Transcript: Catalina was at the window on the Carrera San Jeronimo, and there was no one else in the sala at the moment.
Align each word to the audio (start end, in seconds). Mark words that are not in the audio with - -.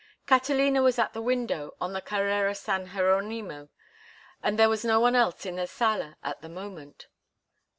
Catalina 0.25 0.81
was 0.81 0.97
at 0.97 1.13
the 1.13 1.21
window 1.21 1.75
on 1.79 1.93
the 1.93 2.01
Carrera 2.01 2.55
San 2.55 2.87
Jeronimo, 2.87 3.69
and 4.41 4.57
there 4.57 4.67
was 4.67 4.83
no 4.83 4.99
one 4.99 5.13
else 5.15 5.45
in 5.45 5.57
the 5.57 5.67
sala 5.67 6.17
at 6.23 6.41
the 6.41 6.49
moment. 6.49 7.05